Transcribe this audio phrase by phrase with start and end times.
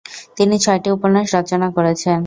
[0.37, 2.19] তিনি ছয়টি উপন্যাস রচনা করেছেন।